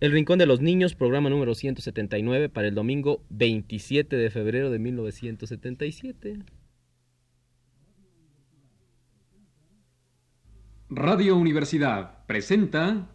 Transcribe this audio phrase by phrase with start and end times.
[0.00, 4.78] El Rincón de los Niños, programa número 179 para el domingo 27 de febrero de
[4.78, 6.38] 1977.
[10.90, 13.08] Radio Universidad presenta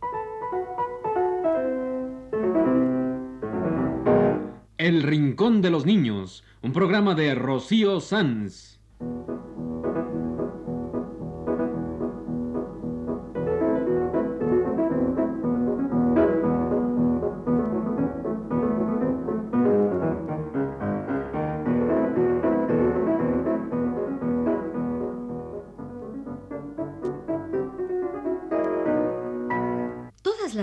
[4.78, 8.80] El Rincón de los Niños, un programa de Rocío Sanz.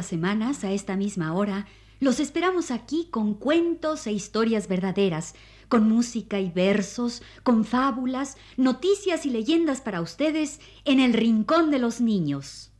[0.07, 1.67] Semanas, a esta misma hora,
[2.01, 5.35] los esperamos aquí con cuentos e historias verdaderas,
[5.69, 11.79] con música y versos, con fábulas, noticias y leyendas para ustedes en el Rincón de
[11.79, 12.71] los Niños.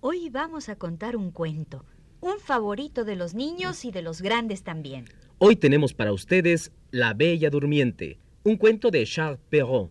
[0.00, 1.84] Hoy vamos a contar un cuento,
[2.20, 5.06] un favorito de los niños y de los grandes también.
[5.38, 9.90] Hoy tenemos para ustedes La Bella Durmiente, un cuento de Charles Perrault.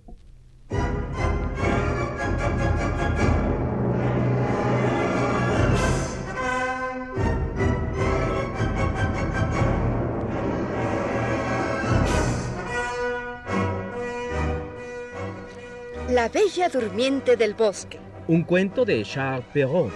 [16.15, 17.99] La Bella Durmiente del Bosque.
[18.29, 19.93] Un cuento de Charles Perrault.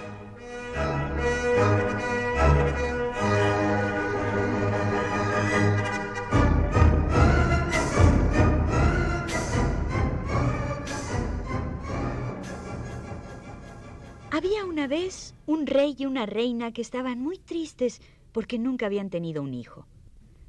[14.29, 18.01] Había una vez un rey y una reina que estaban muy tristes
[18.33, 19.87] porque nunca habían tenido un hijo.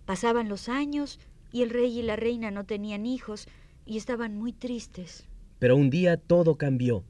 [0.05, 1.21] Pasaban los años
[1.53, 3.47] y el rey y la reina no tenían hijos
[3.87, 5.30] y estaban muy tristes.
[5.61, 7.05] Pero un día todo cambió.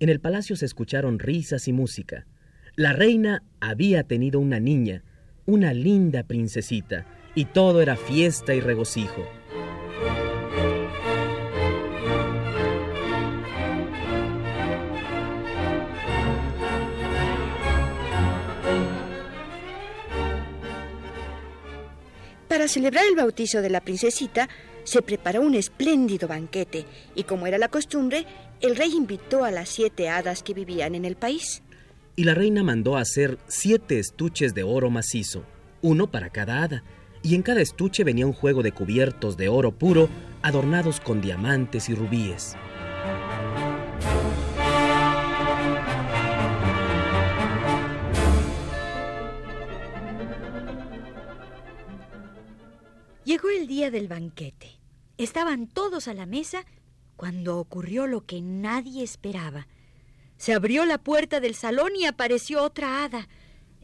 [0.00, 2.26] En el palacio se escucharon risas y música.
[2.76, 5.02] La reina había tenido una niña,
[5.44, 9.26] una linda princesita, y todo era fiesta y regocijo.
[22.48, 24.48] Para celebrar el bautizo de la princesita,
[24.88, 28.24] se preparó un espléndido banquete y como era la costumbre,
[28.60, 31.62] el rey invitó a las siete hadas que vivían en el país.
[32.16, 35.44] Y la reina mandó hacer siete estuches de oro macizo,
[35.82, 36.82] uno para cada hada,
[37.22, 40.08] y en cada estuche venía un juego de cubiertos de oro puro
[40.42, 42.56] adornados con diamantes y rubíes.
[53.24, 54.77] Llegó el día del banquete.
[55.18, 56.64] Estaban todos a la mesa
[57.16, 59.66] cuando ocurrió lo que nadie esperaba.
[60.36, 63.28] Se abrió la puerta del salón y apareció otra hada.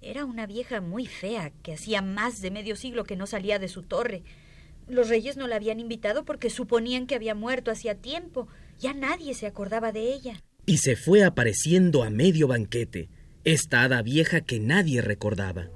[0.00, 3.66] Era una vieja muy fea que hacía más de medio siglo que no salía de
[3.66, 4.22] su torre.
[4.86, 8.46] Los reyes no la habían invitado porque suponían que había muerto hacía tiempo.
[8.78, 10.40] Ya nadie se acordaba de ella.
[10.66, 13.08] Y se fue apareciendo a medio banquete,
[13.42, 15.68] esta hada vieja que nadie recordaba.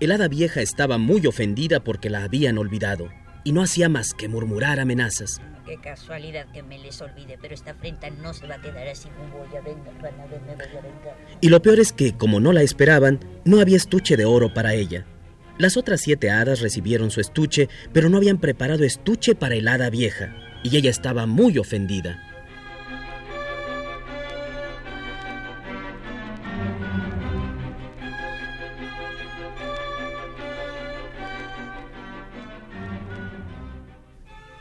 [0.00, 3.08] El hada vieja estaba muy ofendida porque la habían olvidado
[3.42, 5.40] y no hacía más que murmurar amenazas.
[5.66, 9.08] Qué casualidad que me les olvide, pero esta afrenta no se va a quedar así.
[9.10, 11.16] Me voy a vengar, van a ver, me voy a vengar.
[11.40, 14.74] Y lo peor es que, como no la esperaban, no había estuche de oro para
[14.74, 15.04] ella.
[15.58, 19.90] Las otras siete hadas recibieron su estuche, pero no habían preparado estuche para el hada
[19.90, 20.32] vieja,
[20.62, 22.27] y ella estaba muy ofendida.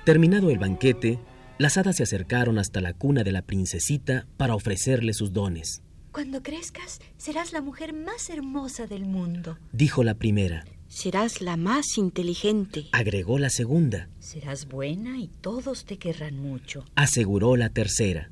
[0.07, 1.19] Terminado el banquete,
[1.57, 5.81] las hadas se acercaron hasta la cuna de la princesita para ofrecerle sus dones.
[6.13, 9.57] Cuando crezcas, serás la mujer más hermosa del mundo.
[9.73, 12.85] Dijo la primera, Serás la más inteligente.
[12.93, 16.85] agregó la segunda, Serás buena y todos te querrán mucho.
[16.95, 18.31] aseguró la tercera.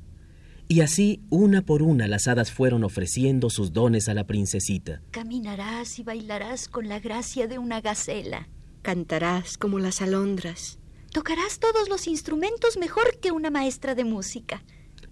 [0.68, 5.02] Y así, una por una, las hadas fueron ofreciendo sus dones a la princesita.
[5.10, 8.48] Caminarás y bailarás con la gracia de una gacela.
[8.80, 10.78] Cantarás como las alondras.
[11.12, 14.62] Tocarás todos los instrumentos mejor que una maestra de música.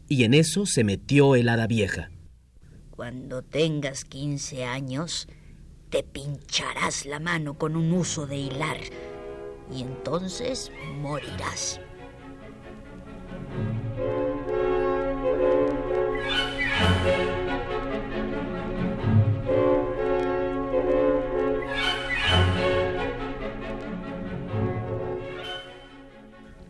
[0.09, 2.11] Y en eso se metió el hada vieja.
[2.91, 5.27] Cuando tengas 15 años,
[5.91, 8.79] te pincharás la mano con un uso de hilar
[9.73, 10.71] y entonces
[11.01, 11.81] morirás.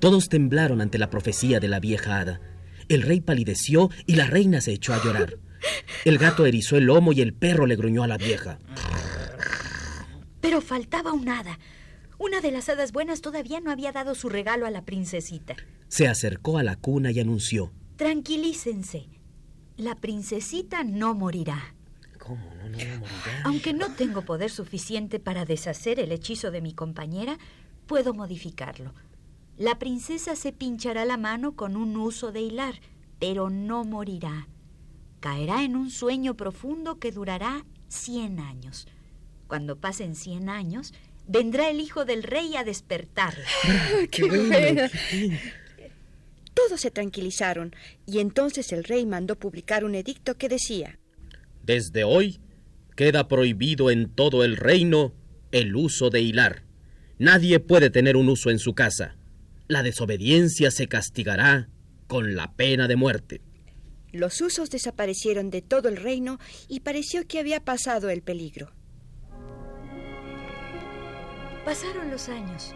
[0.04, 2.38] Todos temblaron ante la profecía de la vieja hada.
[2.90, 5.38] El rey palideció y la reina se echó a llorar.
[6.04, 8.58] El gato erizó el lomo y el perro le gruñó a la vieja.
[10.42, 11.58] Pero faltaba un hada.
[12.18, 15.56] Una de las hadas buenas todavía no había dado su regalo a la princesita.
[15.88, 17.72] Se acercó a la cuna y anunció.
[17.96, 19.06] Tranquilícense.
[19.78, 21.74] La princesita no morirá.
[22.18, 22.44] ¿Cómo?
[22.56, 23.42] No, no, no morirá.
[23.44, 27.38] Aunque no tengo poder suficiente para deshacer el hechizo de mi compañera,
[27.86, 28.92] puedo modificarlo.
[29.56, 32.80] La princesa se pinchará la mano con un uso de hilar,
[33.20, 34.48] pero no morirá.
[35.20, 38.88] Caerá en un sueño profundo que durará 100 años.
[39.46, 40.92] Cuando pasen 100 años,
[41.28, 43.44] vendrá el hijo del rey a despertarla.
[44.10, 44.82] ¡Qué bueno!
[46.52, 47.74] Todos se tranquilizaron
[48.06, 50.98] y entonces el rey mandó publicar un edicto que decía,
[51.62, 52.40] Desde hoy
[52.96, 55.12] queda prohibido en todo el reino
[55.52, 56.64] el uso de hilar.
[57.18, 59.16] Nadie puede tener un uso en su casa.
[59.66, 61.68] La desobediencia se castigará
[62.06, 63.40] con la pena de muerte.
[64.12, 66.38] los usos desaparecieron de todo el reino
[66.68, 68.70] y pareció que había pasado el peligro.
[71.64, 72.74] Pasaron los años.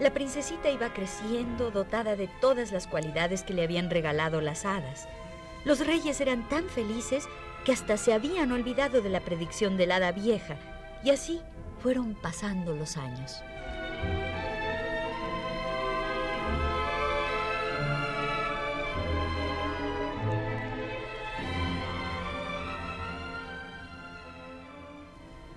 [0.00, 5.08] La princesita iba creciendo, dotada de todas las cualidades que le habían regalado las hadas.
[5.66, 7.24] Los reyes eran tan felices
[7.66, 10.56] que hasta se habían olvidado de la predicción del hada vieja,
[11.04, 11.40] y así
[11.80, 13.42] fueron pasando los años.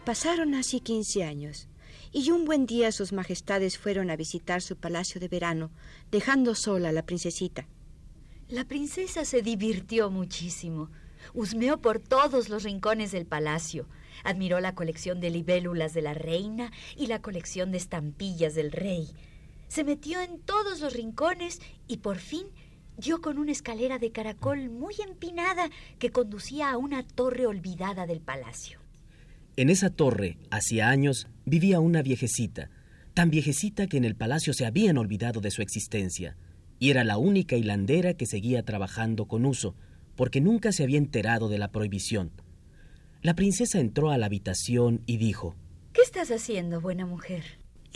[0.06, 1.68] Pasaron así 15 años,
[2.12, 5.72] y un buen día sus majestades fueron a visitar su palacio de verano,
[6.12, 7.68] dejando sola a la princesita.
[8.48, 10.92] La princesa se divirtió muchísimo.
[11.34, 13.88] Husmeó por todos los rincones del palacio.
[14.24, 19.10] Admiró la colección de libélulas de la reina y la colección de estampillas del rey.
[19.69, 22.46] Se metió en todos los rincones y por fin
[22.96, 28.22] dio con una escalera de caracol muy empinada que conducía a una torre olvidada del
[28.22, 28.84] palacio.
[29.57, 32.69] En esa torre, hacía años, vivía una viejecita,
[33.13, 36.36] tan viejecita que en el palacio se habían olvidado de su existencia,
[36.78, 39.75] y era la única hilandera que seguía trabajando con uso,
[40.16, 42.31] porque nunca se había enterado de la prohibición.
[43.22, 45.56] La princesa entró a la habitación y dijo,
[45.94, 47.44] ¿Qué estás haciendo, buena mujer?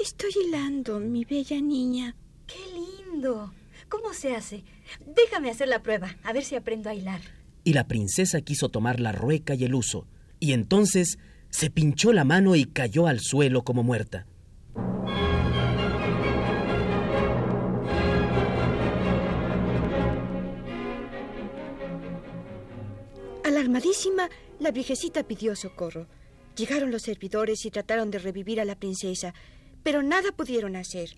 [0.01, 2.15] Estoy hilando, mi bella niña.
[2.47, 3.53] ¡Qué lindo!
[3.89, 4.63] ¿Cómo se hace?
[5.05, 7.21] Déjame hacer la prueba, a ver si aprendo a hilar.
[7.65, 10.07] y la princesa quiso tomar la rueca y el uso,
[10.39, 14.25] y entonces se pinchó la mano y cayó al suelo como muerta.
[23.43, 24.29] Alarmadísima,
[24.59, 26.07] la viejecita pidió socorro.
[26.55, 29.33] Llegaron los servidores y trataron de revivir a la princesa,
[29.83, 31.15] pero nada pudieron hacer.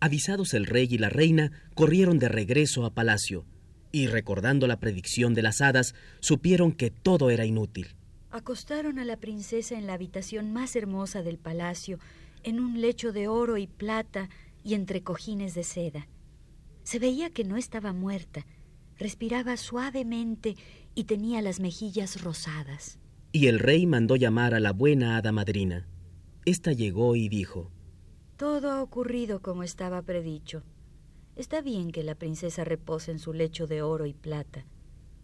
[0.00, 3.44] Avisados el rey y la reina, corrieron de regreso a palacio,
[3.90, 7.93] y recordando la predicción de las hadas, supieron que todo era inútil.
[8.34, 12.00] Acostaron a la princesa en la habitación más hermosa del palacio,
[12.42, 14.28] en un lecho de oro y plata
[14.64, 16.08] y entre cojines de seda.
[16.82, 18.44] Se veía que no estaba muerta,
[18.98, 20.56] respiraba suavemente
[20.96, 22.98] y tenía las mejillas rosadas.
[23.30, 25.86] Y el rey mandó llamar a la buena hada madrina.
[26.44, 27.70] Esta llegó y dijo,
[28.36, 30.64] Todo ha ocurrido como estaba predicho.
[31.36, 34.66] Está bien que la princesa repose en su lecho de oro y plata.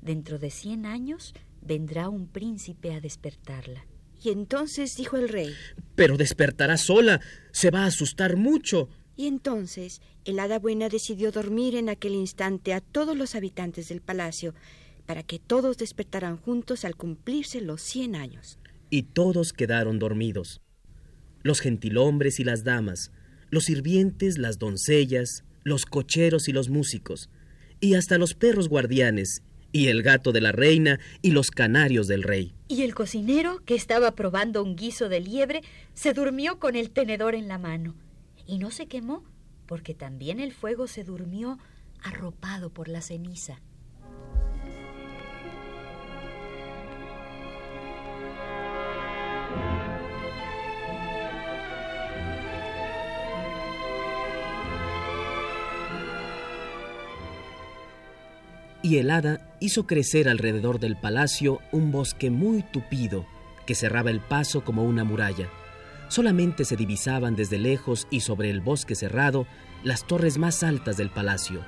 [0.00, 3.86] Dentro de cien años vendrá un príncipe a despertarla.
[4.22, 5.54] Y entonces dijo el rey.
[5.94, 7.20] Pero despertará sola,
[7.52, 8.88] se va a asustar mucho.
[9.16, 14.00] Y entonces el hada buena decidió dormir en aquel instante a todos los habitantes del
[14.00, 14.54] palacio,
[15.06, 18.58] para que todos despertaran juntos al cumplirse los cien años.
[18.90, 20.60] Y todos quedaron dormidos.
[21.42, 23.10] Los gentilhombres y las damas,
[23.50, 27.28] los sirvientes, las doncellas, los cocheros y los músicos,
[27.80, 32.22] y hasta los perros guardianes, y el gato de la reina y los canarios del
[32.22, 32.52] rey.
[32.68, 35.62] Y el cocinero, que estaba probando un guiso de liebre,
[35.94, 37.94] se durmió con el tenedor en la mano.
[38.46, 39.24] Y no se quemó,
[39.66, 41.58] porque también el fuego se durmió
[42.02, 43.60] arropado por la ceniza.
[58.90, 58.98] Y
[59.60, 63.24] hizo crecer alrededor del palacio un bosque muy tupido
[63.64, 65.48] que cerraba el paso como una muralla.
[66.08, 69.46] Solamente se divisaban desde lejos y sobre el bosque cerrado
[69.84, 71.60] las torres más altas del palacio.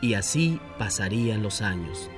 [0.00, 2.08] Y así pasarían los años.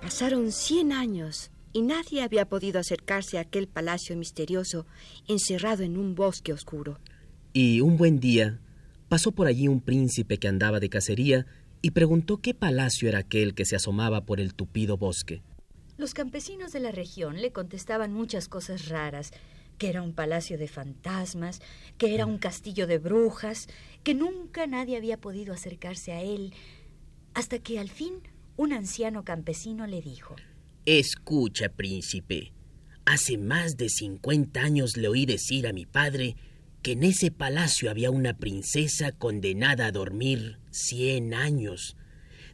[0.00, 4.86] Pasaron cien años y nadie había podido acercarse a aquel palacio misterioso
[5.28, 6.98] encerrado en un bosque oscuro.
[7.52, 8.58] Y un buen día
[9.08, 11.46] pasó por allí un príncipe que andaba de cacería
[11.82, 15.42] y preguntó qué palacio era aquel que se asomaba por el tupido bosque.
[15.98, 19.32] Los campesinos de la región le contestaban muchas cosas raras,
[19.78, 21.60] que era un palacio de fantasmas,
[21.98, 23.68] que era un castillo de brujas,
[24.02, 26.54] que nunca nadie había podido acercarse a él,
[27.34, 28.14] hasta que al fin
[28.56, 30.36] un anciano campesino le dijo
[30.84, 32.52] Escucha, príncipe,
[33.04, 36.34] hace más de cincuenta años le oí decir a mi padre
[36.82, 41.96] que en ese palacio había una princesa condenada a dormir cien años.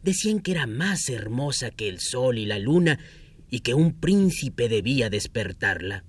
[0.03, 2.99] Decían que era más hermosa que el sol y la luna
[3.49, 6.05] y que un príncipe debía despertarla.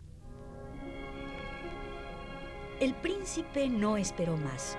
[2.82, 4.78] El príncipe no esperó más.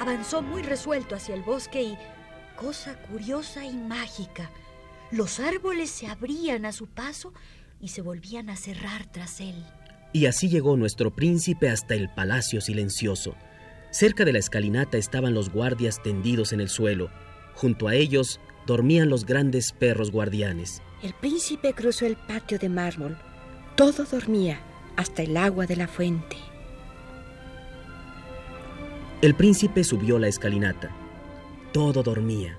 [0.00, 1.96] Avanzó muy resuelto hacia el bosque y,
[2.56, 4.50] cosa curiosa y mágica,
[5.14, 7.32] los árboles se abrían a su paso
[7.80, 9.54] y se volvían a cerrar tras él.
[10.12, 13.36] Y así llegó nuestro príncipe hasta el palacio silencioso.
[13.90, 17.10] Cerca de la escalinata estaban los guardias tendidos en el suelo.
[17.54, 20.82] Junto a ellos dormían los grandes perros guardianes.
[21.02, 23.16] El príncipe cruzó el patio de mármol.
[23.76, 24.60] Todo dormía,
[24.96, 26.36] hasta el agua de la fuente.
[29.22, 30.90] El príncipe subió la escalinata.
[31.72, 32.58] Todo dormía.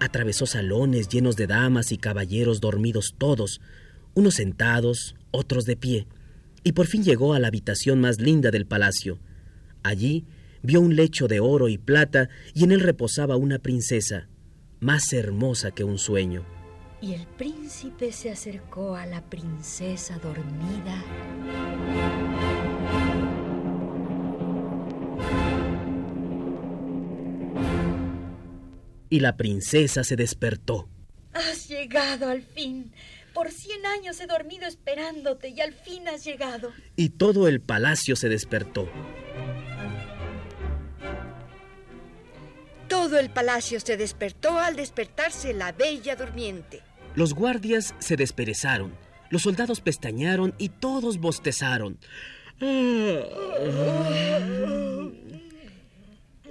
[0.00, 3.60] Atravesó salones llenos de damas y caballeros dormidos todos,
[4.14, 6.06] unos sentados, otros de pie
[6.64, 9.18] y por fin llegó a la habitación más linda del palacio.
[9.82, 10.26] Allí
[10.62, 14.28] vio un lecho de oro y plata y en él reposaba una princesa,
[14.80, 16.44] más hermosa que un sueño.
[17.00, 21.02] Y el príncipe se acercó a la princesa dormida.
[29.10, 30.88] Y la princesa se despertó.
[31.32, 32.92] Has llegado al fin.
[33.34, 36.72] Por cien años he dormido esperándote y al fin has llegado.
[36.96, 38.88] Y todo el palacio se despertó.
[42.88, 46.82] Todo el palacio se despertó al despertarse la bella durmiente.
[47.14, 48.92] Los guardias se desperezaron,
[49.30, 51.98] los soldados pestañaron y todos bostezaron.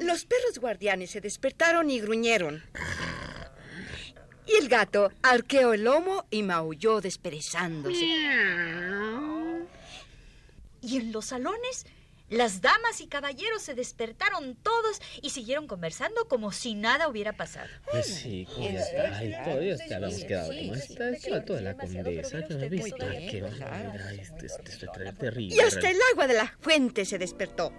[0.07, 2.63] Los perros guardianes se despertaron y gruñeron.
[4.45, 8.05] Y el gato arqueó el lomo y maulló desperezándose.
[10.81, 11.85] Y en los salones,
[12.29, 17.67] las damas y caballeros se despertaron todos y siguieron conversando como si nada hubiera pasado.
[17.91, 19.17] Pues sí, como ya está.
[19.17, 21.03] Ay, todavía está, habíamos quedado como está.
[21.59, 22.39] La condesa.
[22.39, 22.95] ¿No has visto?
[23.29, 24.13] Qué barbaridad.
[24.13, 24.87] Este, este, este,
[25.19, 25.53] terrible.
[25.53, 27.73] Y hasta el agua de la fuente se despertó.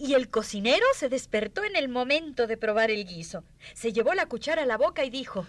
[0.00, 3.44] Y el cocinero se despertó en el momento de probar el guiso.
[3.74, 5.46] Se llevó la cuchara a la boca y dijo,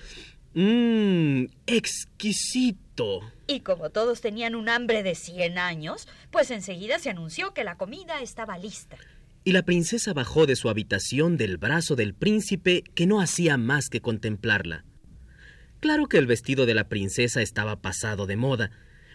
[0.54, 1.46] ¡Mmm!
[1.66, 3.22] ¡Exquisito!
[3.48, 7.78] Y como todos tenían un hambre de cien años, pues enseguida se anunció que la
[7.78, 8.98] comida estaba lista.
[9.46, 13.88] Y la princesa bajó de su habitación del brazo del príncipe que no hacía más
[13.90, 14.84] que contemplarla.
[15.80, 18.70] Claro que el vestido de la princesa estaba pasado de moda,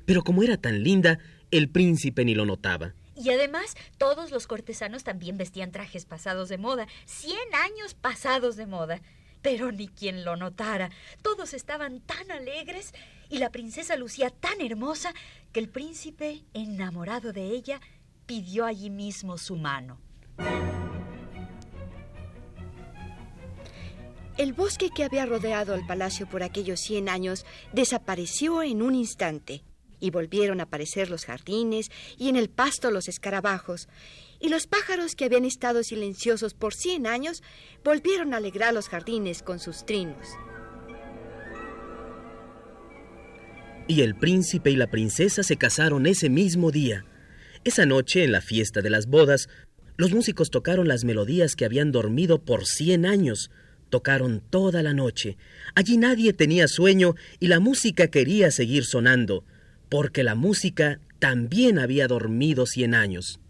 [0.06, 1.18] pero como era tan linda,
[1.50, 2.94] el príncipe ni lo notaba.
[3.16, 8.66] Y además, todos los cortesanos también vestían trajes pasados de moda, cien años pasados de
[8.66, 9.00] moda.
[9.42, 10.90] Pero ni quien lo notara.
[11.22, 12.92] Todos estaban tan alegres
[13.28, 15.14] y la princesa lucía tan hermosa
[15.52, 17.80] que el príncipe, enamorado de ella,
[18.26, 19.98] pidió allí mismo su mano.
[24.36, 29.62] El bosque que había rodeado al palacio por aquellos cien años desapareció en un instante
[30.00, 33.88] y volvieron a aparecer los jardines y en el pasto los escarabajos,
[34.40, 37.42] y los pájaros que habían estado silenciosos por cien años
[37.84, 40.26] volvieron a alegrar los jardines con sus trinos.
[43.88, 47.04] Y el príncipe y la princesa se casaron ese mismo día.
[47.64, 49.48] Esa noche, en la fiesta de las bodas,
[49.96, 53.50] los músicos tocaron las melodías que habían dormido por cien años.
[53.88, 55.36] Tocaron toda la noche.
[55.76, 59.44] Allí nadie tenía sueño y la música quería seguir sonando
[59.88, 63.40] porque la música también había dormido cien años.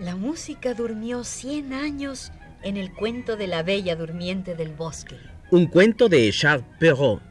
[0.00, 2.30] La música durmió cien años
[2.62, 5.16] en el cuento de la bella durmiente del bosque.
[5.50, 7.27] Un cuento de Charles Perrault.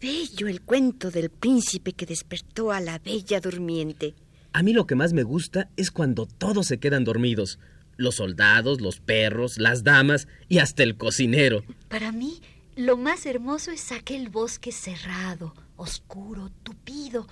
[0.00, 4.14] Bello el cuento del príncipe que despertó a la bella durmiente.
[4.52, 7.58] A mí lo que más me gusta es cuando todos se quedan dormidos.
[7.96, 11.64] los soldados, los perros, las damas y hasta el cocinero.
[11.88, 12.40] Para mí,
[12.76, 17.26] lo más hermoso es aquel bosque cerrado, oscuro, tupido,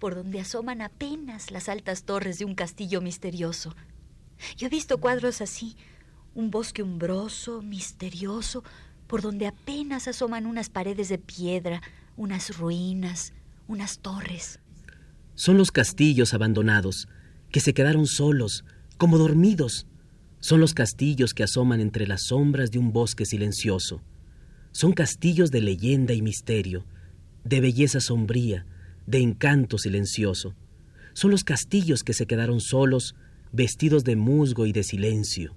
[0.00, 3.76] por donde asoman apenas las altas torres de un castillo misterioso.
[4.56, 5.76] Yo he visto cuadros así,
[6.34, 8.64] un bosque umbroso, misterioso,
[9.06, 11.82] por donde apenas asoman unas paredes de piedra,
[12.16, 13.32] unas ruinas,
[13.68, 14.60] unas torres.
[15.34, 17.08] Son los castillos abandonados,
[17.50, 18.64] que se quedaron solos,
[18.98, 19.86] como dormidos.
[20.40, 24.02] Son los castillos que asoman entre las sombras de un bosque silencioso.
[24.72, 26.84] Son castillos de leyenda y misterio,
[27.44, 28.66] de belleza sombría,
[29.06, 30.54] de encanto silencioso.
[31.12, 33.14] Son los castillos que se quedaron solos,
[33.52, 35.54] vestidos de musgo y de silencio.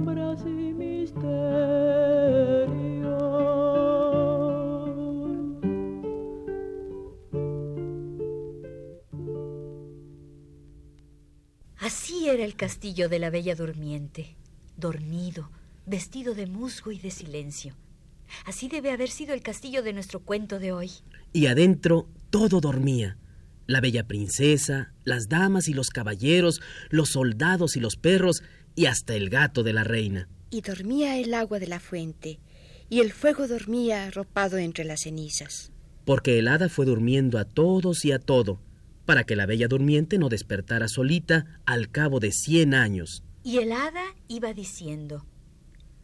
[0.00, 1.20] Sombras y misterio.
[11.78, 14.36] Así era el castillo de la Bella Durmiente,
[14.76, 15.50] dormido,
[15.86, 17.74] vestido de musgo y de silencio.
[18.46, 20.90] Así debe haber sido el castillo de nuestro cuento de hoy.
[21.32, 23.16] Y adentro todo dormía.
[23.66, 26.60] La bella princesa, las damas y los caballeros,
[26.90, 28.42] los soldados y los perros,
[28.74, 30.28] y hasta el gato de la reina.
[30.50, 32.40] Y dormía el agua de la fuente,
[32.88, 35.72] y el fuego dormía arropado entre las cenizas.
[36.04, 38.60] Porque el hada fue durmiendo a todos y a todo,
[39.06, 43.22] para que la bella durmiente no despertara solita al cabo de cien años.
[43.42, 45.24] Y el hada iba diciendo,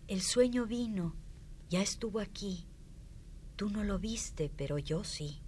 [0.09, 1.17] el sueño vino,
[1.69, 2.67] ya estuvo aquí.
[3.57, 5.41] Tú no lo viste, pero yo sí.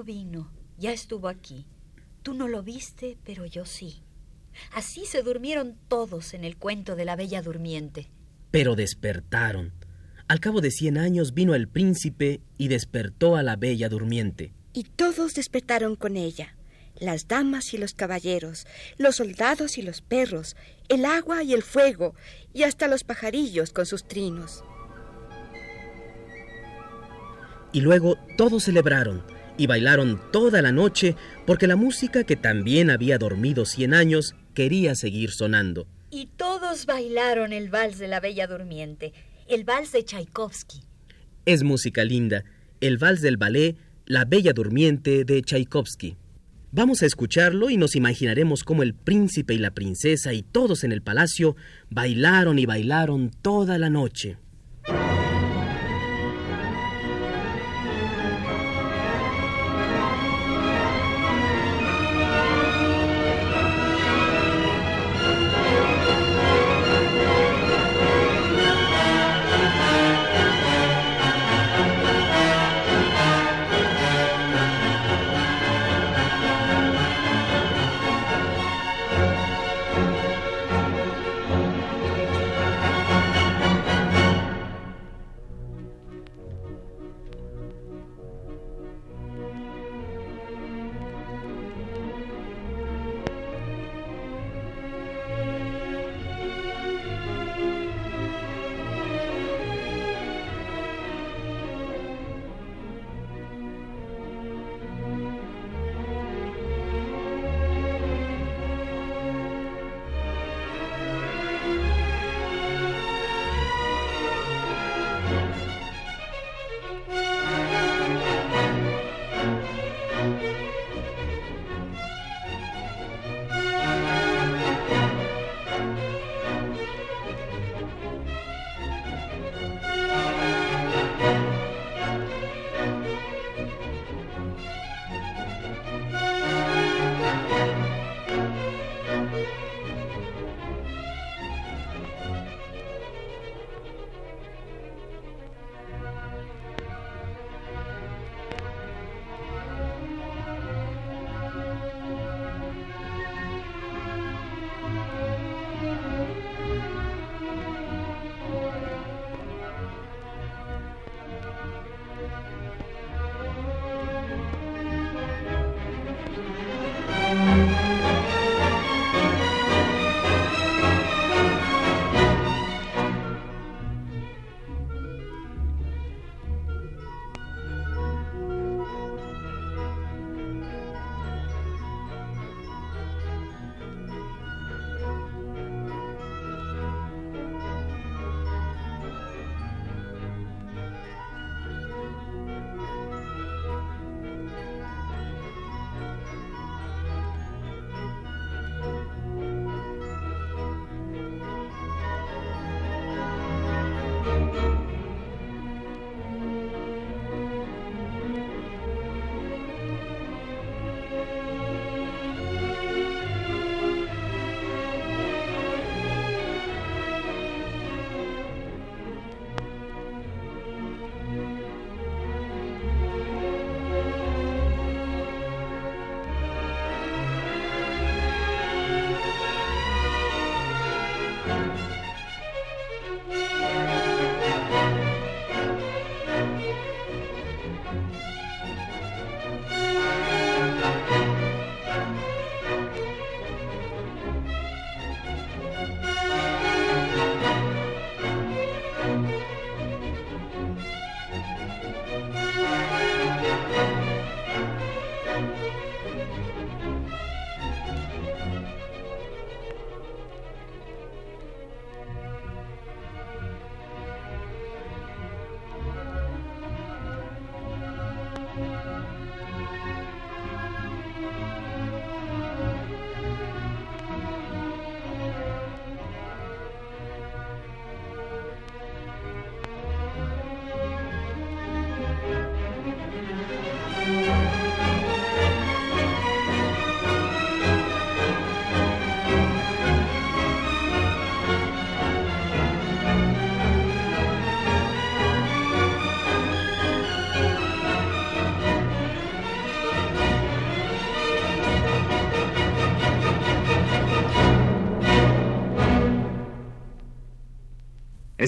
[0.00, 1.66] Vino, ya estuvo aquí.
[2.22, 4.02] Tú no lo viste, pero yo sí.
[4.72, 8.08] Así se durmieron todos en el cuento de la Bella Durmiente.
[8.50, 9.72] Pero despertaron.
[10.28, 14.54] Al cabo de cien años vino el príncipe y despertó a la Bella Durmiente.
[14.72, 16.56] Y todos despertaron con ella.
[16.98, 20.56] Las damas y los caballeros, los soldados y los perros,
[20.88, 22.14] el agua y el fuego,
[22.54, 24.64] y hasta los pajarillos con sus trinos.
[27.72, 29.24] Y luego todos celebraron
[29.56, 34.94] y bailaron toda la noche porque la música que también había dormido cien años quería
[34.94, 35.86] seguir sonando.
[36.10, 39.12] Y todos bailaron el vals de la Bella Durmiente,
[39.48, 40.82] el vals de Tchaikovsky.
[41.46, 42.44] Es música linda,
[42.80, 46.16] el vals del ballet La Bella Durmiente de Tchaikovsky.
[46.70, 50.92] Vamos a escucharlo y nos imaginaremos cómo el príncipe y la princesa y todos en
[50.92, 51.54] el palacio
[51.90, 54.38] bailaron y bailaron toda la noche.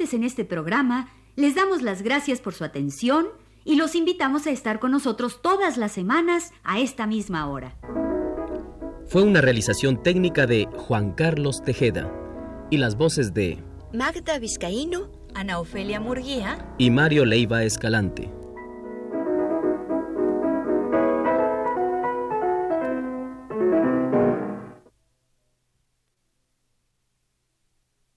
[0.00, 3.26] Participantes en este programa les damos las gracias por su atención
[3.64, 7.76] y los invitamos a estar con nosotros todas las semanas a esta misma hora.
[9.06, 12.10] Fue una realización técnica de Juan Carlos Tejeda
[12.70, 18.30] y las voces de Magda Vizcaíno Ana Ofelia Murguía y Mario Leiva Escalante.